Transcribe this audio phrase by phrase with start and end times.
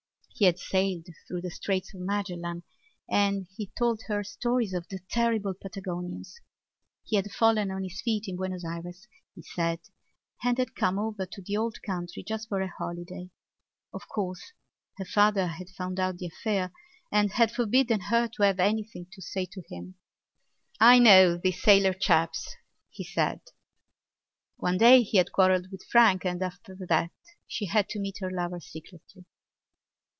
[0.33, 2.63] He had sailed through the Straits of Magellan
[3.07, 6.41] and he told her stories of the terrible Patagonians.
[7.03, 9.81] He had fallen on his feet in Buenos Ayres, he said,
[10.43, 13.29] and had come over to the old country just for a holiday.
[13.93, 14.53] Of course,
[14.97, 16.71] her father had found out the affair
[17.11, 19.93] and had forbidden her to have anything to say to him.
[20.79, 22.55] "I know these sailor chaps,"
[22.89, 23.41] he said.
[24.57, 27.11] One day he had quarrelled with Frank and after that
[27.45, 29.25] she had to meet her lover secretly.